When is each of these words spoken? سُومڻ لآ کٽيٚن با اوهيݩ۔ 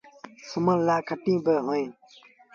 سُومڻ 0.49 0.77
لآ 0.87 0.97
کٽيٚن 1.07 1.37
با 1.43 1.53
اوهيݩ۔ 1.65 1.91